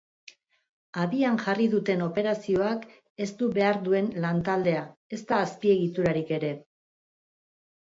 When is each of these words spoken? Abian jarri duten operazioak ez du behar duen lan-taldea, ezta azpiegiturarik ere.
Abian 1.03 1.37
jarri 1.43 1.67
duten 1.73 2.01
operazioak 2.07 2.89
ez 3.27 3.29
du 3.43 3.53
behar 3.61 3.81
duen 3.87 4.11
lan-taldea, 4.27 4.85
ezta 5.21 5.45
azpiegiturarik 5.47 6.39
ere. 6.43 6.57